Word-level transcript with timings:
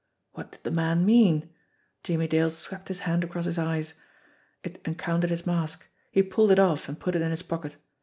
What 0.33 0.51
did 0.51 0.63
the 0.63 0.71
man 0.71 1.05
mean? 1.05 1.51
Jimmie 2.01 2.27
Dale 2.27 2.49
swept 2.49 2.87
his 2.87 3.01
hand 3.01 3.23
across 3.23 3.45
his 3.45 3.59
eyes. 3.59 3.93
It 4.63 4.81
encountered 4.83 5.29
his 5.29 5.45
mask. 5.45 5.85
He 6.11 6.23
pulled 6.23 6.51
it 6.51 6.57
off 6.57 6.89
and 6.89 6.99
put 6.99 7.15
it 7.15 7.21
In 7.21 7.29
his 7.29 7.43
pocket. 7.43 7.75